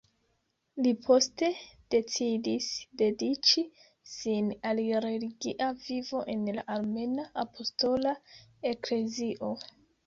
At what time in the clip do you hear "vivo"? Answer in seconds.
5.85-6.27